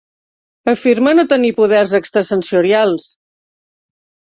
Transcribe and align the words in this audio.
Afirma 0.71 1.13
no 1.17 1.25
tenir 1.35 1.51
poders 1.59 1.95
extrasensorials. 2.01 3.09